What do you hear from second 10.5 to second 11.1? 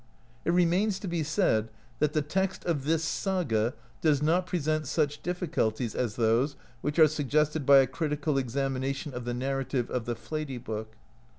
Book.